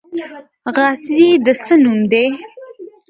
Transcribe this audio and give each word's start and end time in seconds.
غازی 0.75 1.27
د 1.45 1.47
څه 1.63 1.75
نوم 1.83 1.99
دی؟ 2.11 2.27